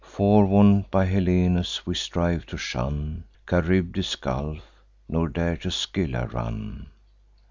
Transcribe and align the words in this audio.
Forewarn'd 0.03 0.89
by 0.89 1.05
Helenus, 1.05 1.85
we 1.85 1.93
strive 1.93 2.47
to 2.47 2.57
shun 2.57 3.23
Charybdis' 3.47 4.15
gulf, 4.15 4.63
nor 5.07 5.29
dare 5.29 5.57
to 5.57 5.69
Scylla 5.69 6.25
run. 6.25 6.87